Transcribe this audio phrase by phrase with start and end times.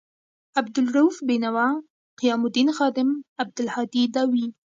[0.57, 1.69] عبدا لروؤف بینوا،
[2.19, 3.09] قیام الدین خادم،
[3.41, 4.45] عبدالهادي داوي